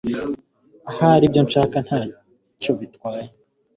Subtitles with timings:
[0.89, 3.27] Ahari ibyo nshaka ntacyo bitwaye